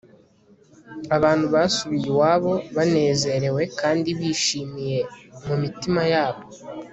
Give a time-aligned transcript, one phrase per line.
[1.15, 4.99] abantu basubiye iwabo banezerewe kandi bishimiye
[5.47, 6.43] mu mitima yabo